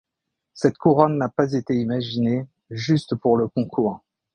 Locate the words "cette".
0.55-0.79